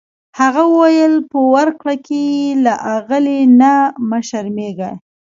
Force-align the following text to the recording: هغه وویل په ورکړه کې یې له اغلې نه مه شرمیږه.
هغه 0.39 0.63
وویل 0.73 1.13
په 1.31 1.39
ورکړه 1.55 1.95
کې 2.05 2.19
یې 2.35 2.47
له 2.65 2.73
اغلې 2.95 3.39
نه 3.59 3.73
مه 4.09 4.19
شرمیږه. 4.27 4.91